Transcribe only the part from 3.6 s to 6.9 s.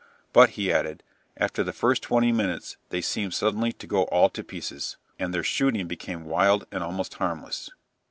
to go all to pieces, and their shooting became wild and